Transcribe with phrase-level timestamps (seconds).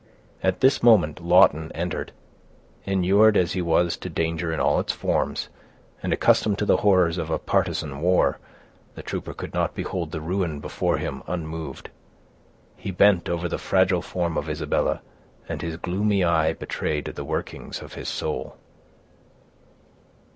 [0.41, 2.11] At this moment Lawton entered.
[2.85, 5.49] Inured as he was to danger in all its forms,
[6.01, 8.39] and accustomed to the horrors of a partisan war,
[8.95, 11.91] the trooper could not behold the ruin before him unmoved.
[12.75, 15.01] He bent over the fragile form of Isabella,
[15.47, 18.57] and his gloomy eye betrayed the workings of his soul.